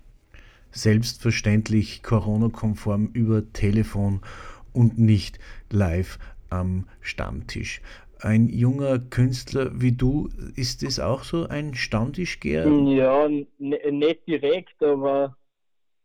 [0.72, 4.22] Selbstverständlich Corona-konform über Telefon
[4.74, 5.40] und nicht
[5.72, 6.20] live
[6.50, 7.82] am Stammtisch.
[8.20, 12.66] Ein junger Künstler wie du, ist das auch so ein Stammtischgeher?
[12.68, 13.28] Ja,
[13.60, 15.36] nicht direkt, aber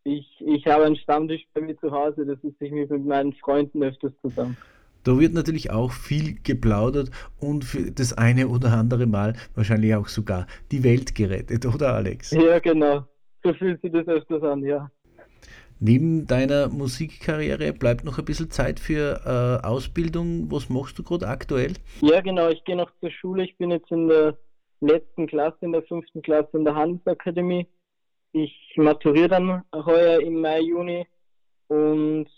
[0.08, 3.32] ich, ich habe einen Stammtisch bei mir zu Hause, da sitze ich mich mit meinen
[3.34, 4.56] Freunden öfters zusammen.
[5.04, 10.08] Da wird natürlich auch viel geplaudert und für das eine oder andere Mal wahrscheinlich auch
[10.08, 12.32] sogar die Welt gerettet, oder Alex?
[12.32, 13.04] Ja, genau.
[13.44, 14.90] So fühlt sich das öfters an, ja.
[15.80, 20.50] Neben deiner Musikkarriere bleibt noch ein bisschen Zeit für äh, Ausbildung.
[20.50, 21.74] Was machst du gerade aktuell?
[22.00, 23.44] Ja, genau, ich gehe noch zur Schule.
[23.44, 24.36] Ich bin jetzt in der
[24.80, 27.68] letzten Klasse, in der fünften Klasse in der Handelsakademie.
[28.32, 31.06] Ich maturiere dann heuer im Mai, Juni
[31.68, 32.28] und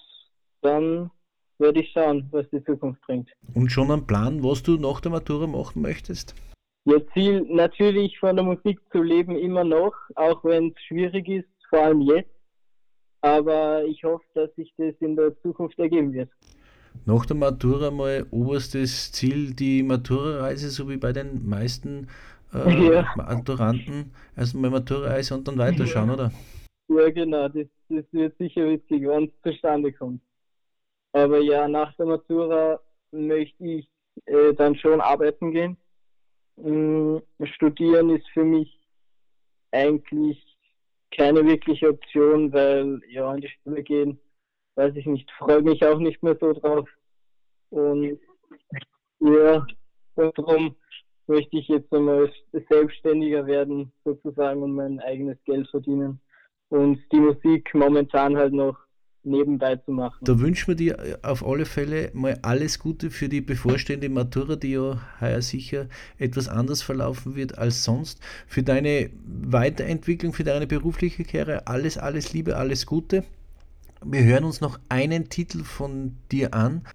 [0.62, 1.11] dann
[1.59, 3.30] werde ich schauen, was die Zukunft bringt.
[3.55, 6.34] Und schon einen Plan, was du nach der Matura machen möchtest?
[6.86, 11.49] Ihr Ziel natürlich von der Musik zu leben immer noch, auch wenn es schwierig ist,
[11.68, 12.30] vor allem jetzt.
[13.22, 16.30] aber ich hoffe, dass sich das in der Zukunft ergeben wird.
[17.07, 22.09] Nach der Matura mal oberstes Ziel die Matura-Reise, so wie bei den meisten
[22.55, 23.12] äh, Ja.
[23.16, 24.12] Maturanten.
[24.36, 26.32] Erstmal Matura-Reise und dann weiterschauen, oder?
[26.88, 30.20] Ja, genau, das, das wird sicher witzig, wenn es zustande kommt.
[31.12, 32.80] Aber ja, nach der Matura
[33.12, 33.88] möchte ich
[34.26, 35.76] äh, dann schon arbeiten gehen.
[36.57, 37.18] Mm,
[37.57, 38.80] Studieren ist für mich
[39.72, 40.59] eigentlich
[41.16, 44.20] keine wirkliche Option, weil ja, in die Schule gehen,
[44.76, 46.88] weiß ich nicht, freue mich auch nicht mehr so drauf.
[47.70, 48.18] Und
[49.20, 49.66] ja,
[50.16, 50.76] und darum
[51.31, 52.31] möchte ich jetzt einmal
[52.68, 56.20] selbstständiger werden, sozusagen, und mein eigenes Geld verdienen
[56.70, 58.76] und die Musik momentan halt noch
[59.22, 60.16] nebenbei zu machen.
[60.22, 64.72] Da wünschen wir dir auf alle Fälle mal alles Gute für die bevorstehende Matura, die
[64.72, 68.20] ja heuer sicher etwas anders verlaufen wird als sonst.
[68.47, 73.24] Für deine Weiterentwicklung, für deine berufliche Karriere alles, alles Liebe, alles Gute.
[74.03, 76.87] Wir hören uns noch einen Titel von dir an.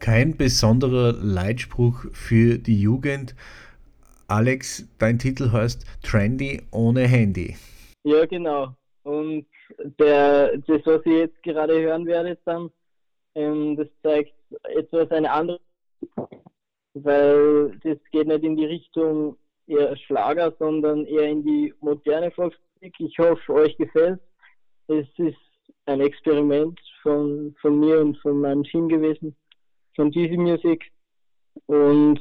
[0.00, 3.34] Kein besonderer Leitspruch für die Jugend.
[4.28, 7.56] Alex, dein Titel heißt Trendy ohne Handy.
[8.04, 8.74] Ja, genau.
[9.02, 9.46] Und
[9.98, 12.70] der, das, was ihr jetzt gerade hören werdet, dann,
[13.34, 15.60] ähm, das zeigt etwas eine andere,
[16.94, 22.94] weil das geht nicht in die Richtung eher Schlager, sondern eher in die moderne Volksmusik.
[22.98, 24.20] Ich hoffe, euch gefällt.
[24.88, 25.36] Es ist
[25.86, 29.34] ein Experiment von, von mir und von meinem Team gewesen,
[29.96, 30.90] von Easy Music.
[31.66, 32.20] Und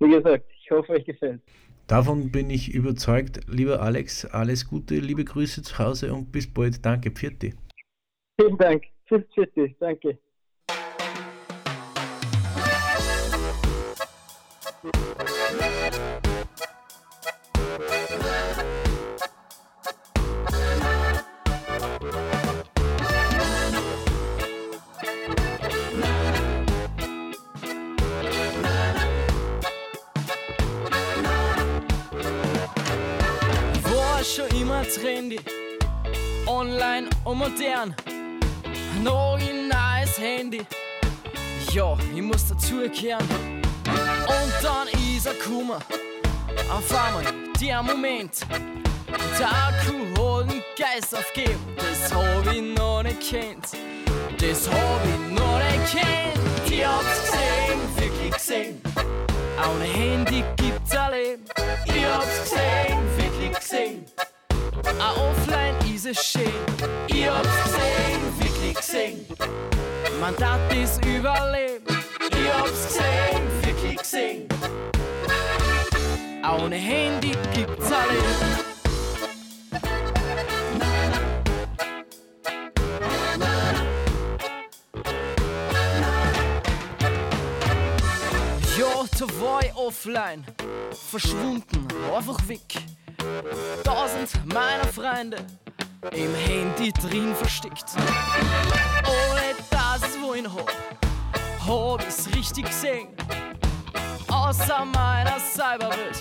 [0.00, 1.40] wie gesagt, ich hoffe, euch gefällt.
[1.86, 3.40] Davon bin ich überzeugt.
[3.48, 6.84] Lieber Alex, alles Gute, liebe Grüße zu Hause und bis bald.
[6.84, 7.54] Danke, Pfirti.
[8.40, 8.82] Vielen Dank.
[9.08, 10.18] Tschüss, tschüss, danke.
[18.18, 18.85] War
[34.86, 35.40] immer trendy,
[36.46, 37.94] online und modern.
[38.64, 40.62] Ein neues Handy,
[41.72, 43.26] ja, ich muss dazugehören.
[43.86, 45.82] Und dann ist er gekommen,
[46.70, 47.24] auf einmal
[47.60, 48.40] der Moment.
[49.38, 53.68] Der Akku hat den Geist aufgeben, das hab ich noch nicht kennt.
[54.38, 56.70] Das hab ich noch nicht kennt.
[56.70, 58.82] Ich hab's gesehen, wirklich gesehen.
[59.58, 61.44] Ohne Handy gibt's ein Leben.
[61.86, 64.35] Ich hab's gesehen, wirklich gesehen.
[64.98, 66.52] Auch offline ist es schön.
[67.08, 69.26] Ich hab's gesehen, wirklich gesehen.
[70.20, 71.84] Man darf das überleben.
[72.30, 74.48] Ich hab's gesehen, wirklich gesehen.
[76.42, 78.66] Ohne Handy gibt's ein Leben.
[88.78, 90.44] Ja, da war ich offline,
[91.10, 92.60] verschwunden, einfach weg.
[93.84, 95.38] Tausend meiner Freunde
[96.12, 97.86] im Handy drin versteckt.
[99.04, 100.70] Ohne dass ich wohin hab,
[101.66, 103.08] hab ich's richtig gesehen.
[104.28, 106.20] Außer meiner Cyberwelt,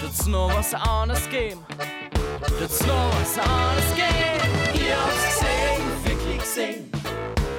[0.00, 1.64] tut's noch was anderes geben.
[2.58, 4.50] Tut's noch was anderes geben.
[4.74, 6.92] Ich hab's gesehen, wirklich gesehen.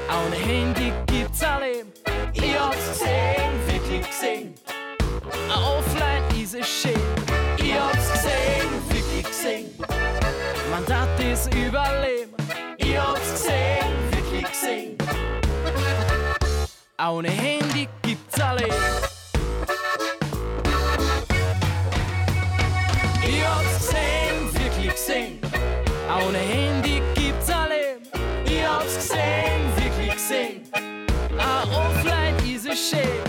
[0.09, 1.91] Ohne Handy gibt's ein Leben.
[2.33, 4.55] Ich hab's gesehen, wirklich gesehen.
[5.49, 7.01] Offline ist es schön.
[7.57, 8.76] Ich hab's gesehen,
[9.47, 9.71] gesehen.
[10.69, 12.33] Man darf das überleben.
[12.77, 14.97] Ich hab's gesehen, wirklich gesehen.
[16.99, 18.73] Ohne Handy gibt's ein Leben.
[23.23, 25.39] Ich hab's gesehen, wirklich gesehen.
[26.27, 28.45] Ohne Handy gibt's ein Leben.
[28.45, 30.63] Ich hab's gesehen, wirklich gesehen.
[31.37, 33.26] Auch offline ist es schön.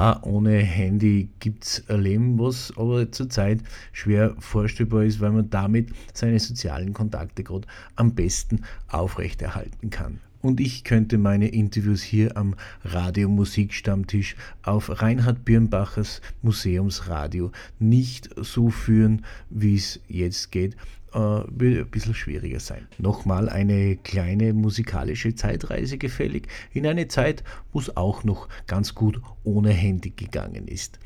[0.00, 3.60] Auch ohne Handy gibt es ein Leben, was aber zurzeit
[3.92, 10.20] schwer vorstellbar ist, weil man damit seine sozialen Kontakte gerade am besten aufrechterhalten kann.
[10.40, 18.70] Und ich könnte meine Interviews hier am Radio Musikstammtisch auf Reinhard Birnbachers Museumsradio nicht so
[18.70, 20.78] führen, wie es jetzt geht.
[21.12, 22.86] Äh, wird ein bisschen schwieriger sein.
[22.98, 27.42] Nochmal eine kleine musikalische Zeitreise gefällig in eine Zeit,
[27.72, 31.00] wo es auch noch ganz gut ohne Handy gegangen ist.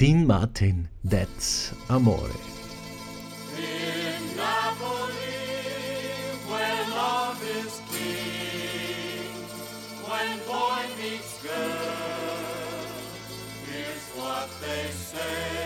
[0.00, 2.30] Dean Martin, That's Amore.
[3.58, 5.12] In Napoli,
[6.48, 9.44] where love is king,
[10.08, 11.52] when boy meets girl.
[13.66, 15.65] Here's what they say.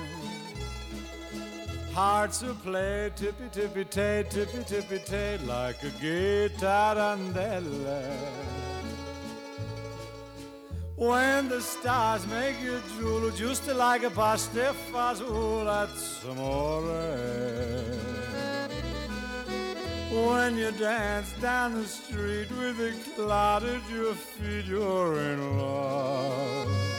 [1.93, 7.17] Hearts will play tippy tippy tay, tippy tippy tay, like a guitar.
[10.95, 16.81] When the stars make you drool, just like a pasta fazool, that's amore.
[20.11, 26.90] When you dance down the street with a cloud at your feet, you're in love.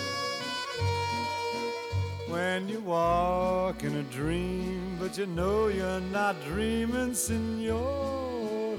[2.33, 8.79] When you walk in a dream, but you know you're not dreaming, signore.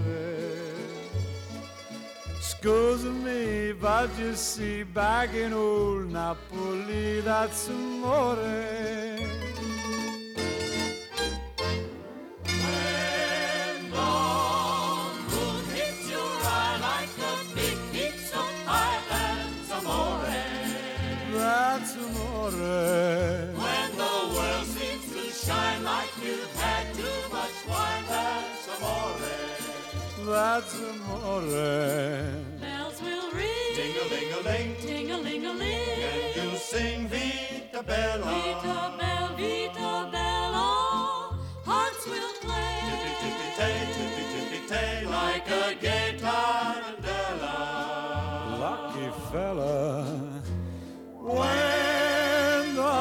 [2.41, 8.37] Scusa me, but you see, back in old Napoli, that's amore.
[30.33, 31.41] That's amore.
[32.59, 38.25] Bells will ring, ting-a-ling-a-ling, ting-a-ling-a-ling, and you'll sing Vita Bella.
[38.25, 40.67] Vita Bella, Vita Bella,
[41.63, 42.73] hearts will play.
[42.89, 47.57] Tippy tippy tay, tippy tippy tay, like a gay tarantella.
[48.59, 49.71] Lucky fella.
[51.21, 52.97] When the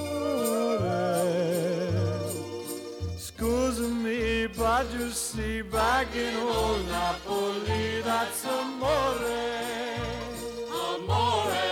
[6.15, 9.35] In old Napoli, that's amore.
[10.71, 11.67] Amore,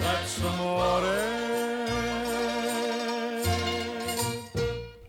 [0.00, 1.18] That's amore.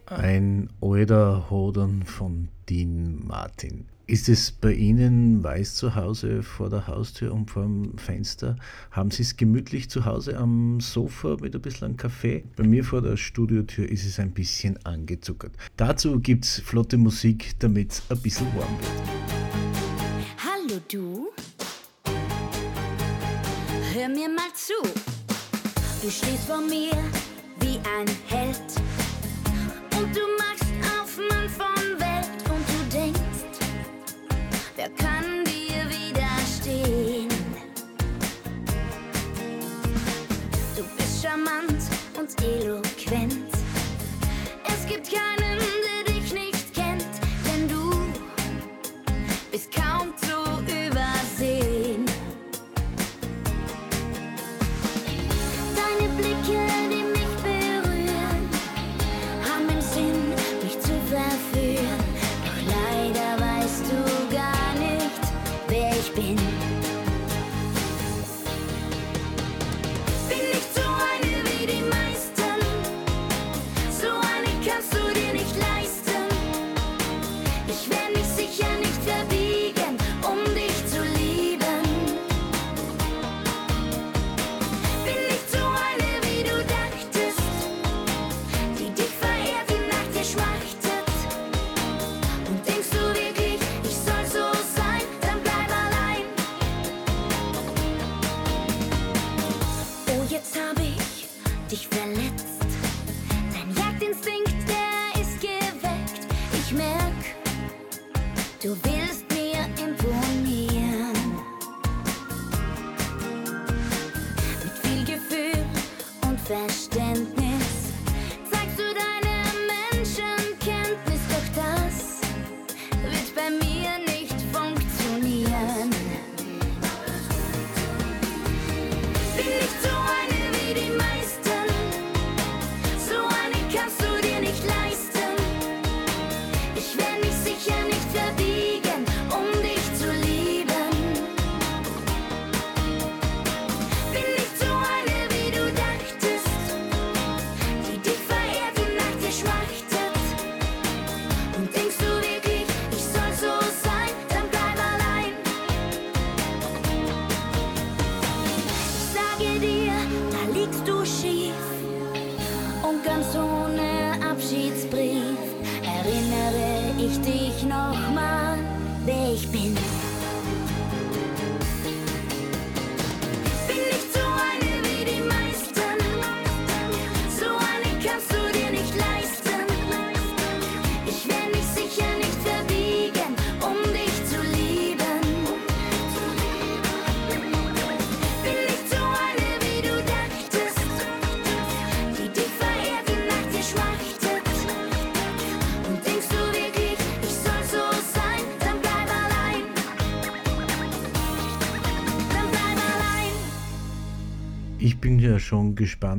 [0.06, 3.91] Ein alter Hodern von Dean Martin.
[4.12, 8.57] Ist es bei Ihnen weiß zu Hause vor der Haustür und vor dem Fenster?
[8.91, 12.43] Haben Sie es gemütlich zu Hause am Sofa mit ein bisschen Kaffee?
[12.57, 15.53] Bei mir vor der Studiotür ist es ein bisschen angezuckert.
[15.78, 19.01] Dazu gibt es flotte Musik, damit es ein bisschen warm wird.
[20.43, 21.30] Hallo du?
[23.93, 24.74] Hör mir mal zu.
[26.01, 26.91] Du stehst vor mir
[27.62, 28.59] wie ein Held.
[29.97, 30.61] Und du machst
[34.82, 37.30] wer kann dir widerstehen?
[40.76, 41.84] Du bist charmant
[42.18, 42.91] und eloquent.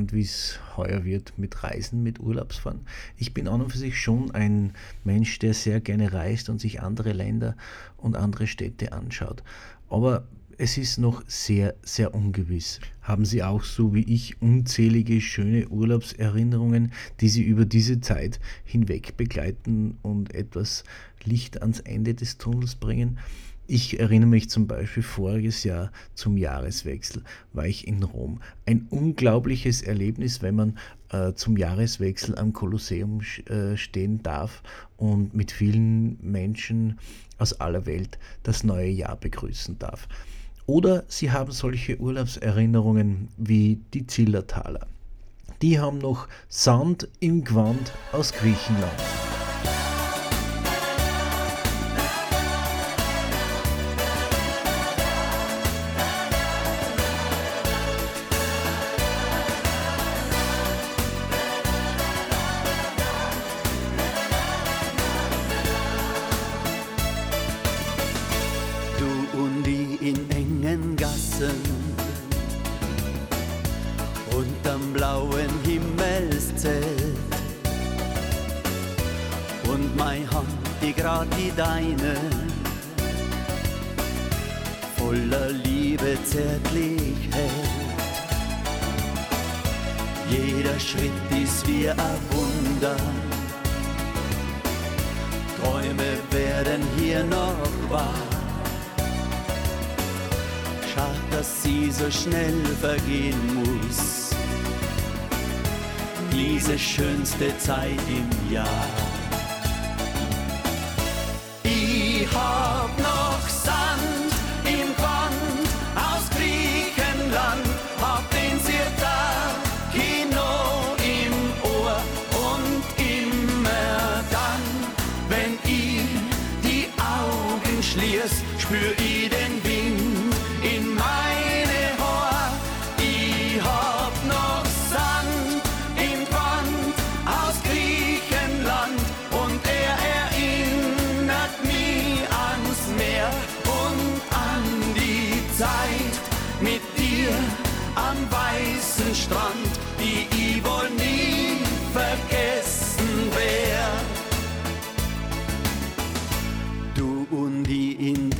[0.03, 2.81] Gespannt, wie es heuer wird mit Reisen, mit Urlaubsfahren.
[3.17, 4.73] Ich bin an und für sich schon ein
[5.03, 7.55] Mensch, der sehr gerne reist und sich andere Länder
[7.97, 9.43] und andere Städte anschaut.
[9.89, 10.27] Aber
[10.57, 12.79] es ist noch sehr, sehr ungewiss.
[13.01, 16.91] Haben Sie auch so wie ich unzählige schöne Urlaubserinnerungen,
[17.21, 20.83] die Sie über diese Zeit hinweg begleiten und etwas
[21.23, 23.17] Licht ans Ende des Tunnels bringen?
[23.65, 28.41] Ich erinnere mich zum Beispiel voriges Jahr zum Jahreswechsel war ich in Rom.
[28.65, 30.77] Ein unglaubliches Erlebnis, wenn man
[31.09, 34.63] äh, zum Jahreswechsel am Kolosseum äh, stehen darf
[34.97, 36.99] und mit vielen Menschen
[37.37, 40.09] aus aller Welt das neue Jahr begrüßen darf.
[40.65, 44.87] Oder Sie haben solche Urlaubserinnerungen wie die Zillertaler.
[45.61, 49.22] Die haben noch Sand im Gewand aus Griechenland.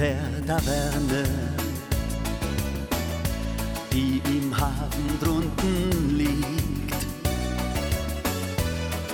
[0.03, 1.23] Der Taverne,
[3.93, 7.01] die im Hafen drunten liegt,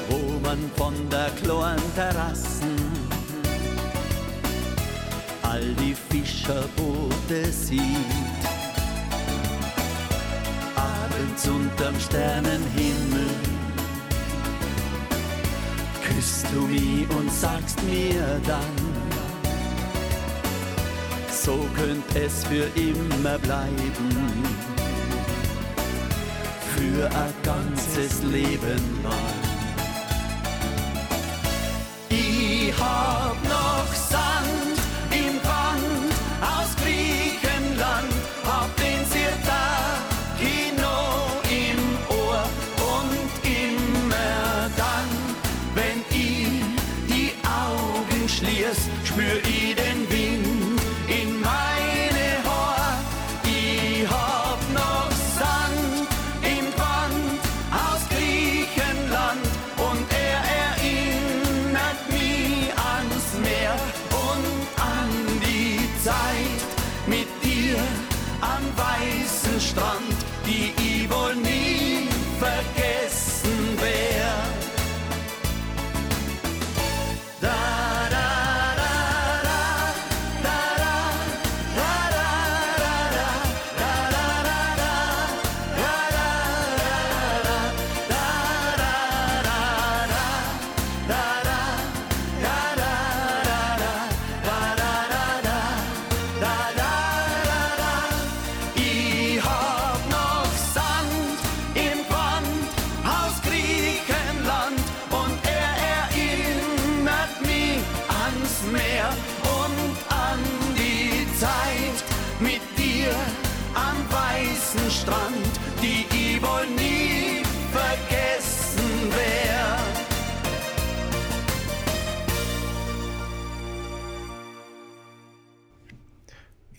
[0.10, 2.76] wo man von der kleinen Terrassen
[5.44, 8.44] all die Fischerboote sieht.
[10.76, 13.30] Abends unterm Sternenhimmel
[16.04, 18.89] küsst du mich und sagst mir dann,
[21.46, 24.10] so könnte es für immer bleiben.
[26.76, 29.39] Für ein ganzes Leben lang.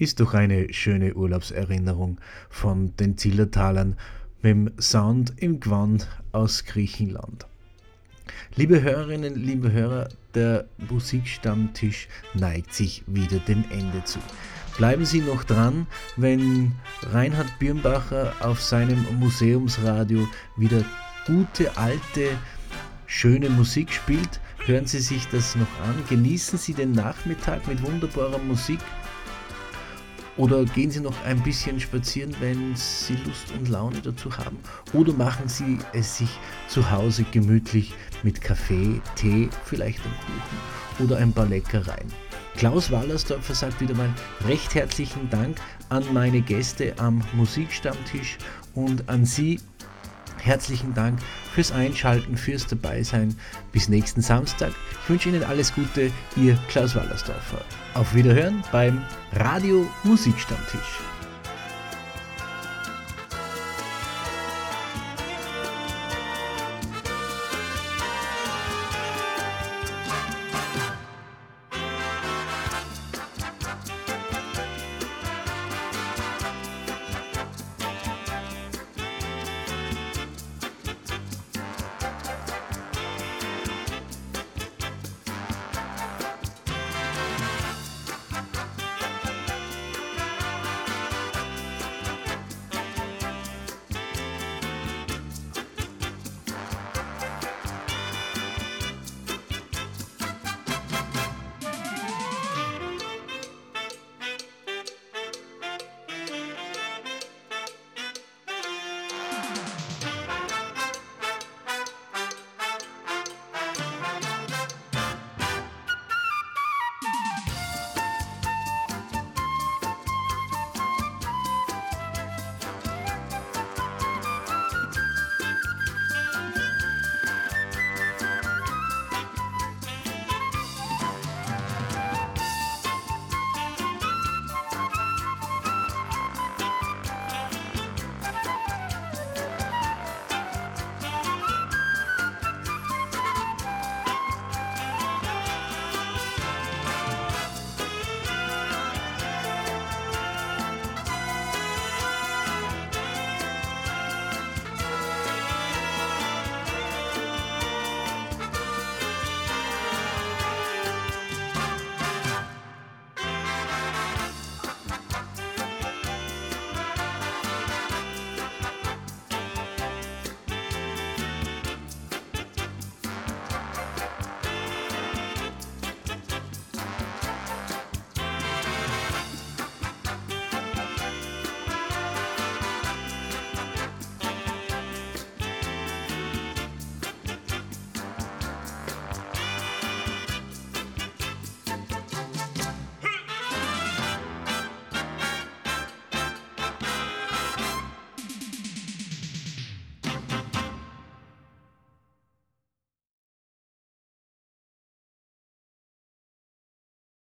[0.01, 3.98] Ist doch eine schöne Urlaubserinnerung von den Zillertalern
[4.40, 7.44] mit dem Sound im Gewand aus Griechenland.
[8.57, 14.20] Liebe Hörerinnen, liebe Hörer, der Musikstammtisch neigt sich wieder dem Ende zu.
[14.78, 15.86] Bleiben Sie noch dran,
[16.16, 16.72] wenn
[17.03, 20.26] Reinhard Birnbacher auf seinem Museumsradio
[20.57, 20.82] wieder
[21.26, 22.30] gute, alte,
[23.07, 24.40] schöne Musik spielt.
[24.64, 28.78] Hören Sie sich das noch an, genießen Sie den Nachmittag mit wunderbarer Musik
[30.41, 34.57] oder gehen Sie noch ein bisschen spazieren, wenn Sie Lust und Laune dazu haben.
[34.95, 36.30] Oder machen Sie es sich
[36.66, 42.11] zu Hause gemütlich mit Kaffee, Tee, vielleicht einem Kuchen oder ein paar Leckereien.
[42.57, 44.12] Klaus Wallersdorfer sagt wieder mal
[44.47, 45.61] recht herzlichen Dank
[45.91, 48.38] an meine Gäste am Musikstammtisch
[48.74, 49.61] und an Sie
[50.38, 51.18] herzlichen Dank
[51.53, 53.36] fürs Einschalten, fürs Dabeisein.
[53.72, 54.72] Bis nächsten Samstag.
[55.03, 57.61] Ich wünsche Ihnen alles Gute, Ihr Klaus Wallersdorfer.
[57.95, 61.09] Auf Wiederhören beim Radio Musikstammtisch.